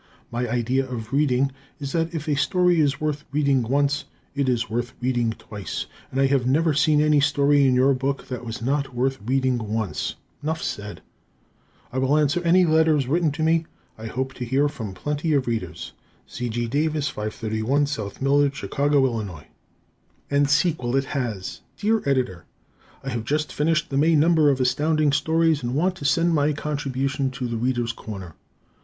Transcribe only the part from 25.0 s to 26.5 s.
Stories, and want to send